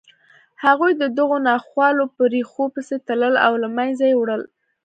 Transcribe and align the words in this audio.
هغوی 0.63 0.91
د 1.01 1.03
دغو 1.17 1.37
ناخوالو 1.49 2.03
په 2.15 2.23
ریښو 2.33 2.65
پسې 2.73 2.95
تلل 3.07 3.33
او 3.45 3.53
له 3.63 3.67
منځه 3.77 4.03
یې 4.09 4.15
وړل 4.17 4.43